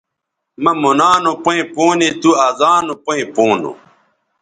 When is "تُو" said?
2.21-2.31